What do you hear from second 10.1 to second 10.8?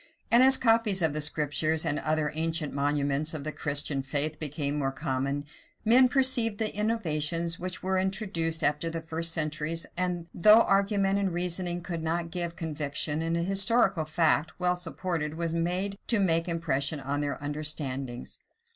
though